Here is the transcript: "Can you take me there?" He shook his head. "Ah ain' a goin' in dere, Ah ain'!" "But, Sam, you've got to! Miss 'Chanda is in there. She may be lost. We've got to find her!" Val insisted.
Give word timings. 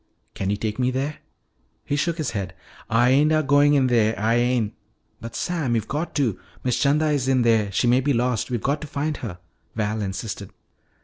"Can 0.33 0.49
you 0.49 0.57
take 0.57 0.79
me 0.79 0.89
there?" 0.89 1.17
He 1.85 1.95
shook 1.95 2.17
his 2.17 2.31
head. 2.31 2.55
"Ah 2.89 3.05
ain' 3.05 3.31
a 3.31 3.43
goin' 3.43 3.75
in 3.75 3.85
dere, 3.85 4.15
Ah 4.17 4.31
ain'!" 4.31 4.71
"But, 5.19 5.35
Sam, 5.35 5.75
you've 5.75 5.87
got 5.87 6.15
to! 6.15 6.39
Miss 6.63 6.79
'Chanda 6.79 7.09
is 7.11 7.27
in 7.27 7.43
there. 7.43 7.71
She 7.71 7.85
may 7.85 8.01
be 8.01 8.11
lost. 8.11 8.49
We've 8.49 8.63
got 8.63 8.81
to 8.81 8.87
find 8.87 9.17
her!" 9.17 9.37
Val 9.75 10.01
insisted. 10.01 10.49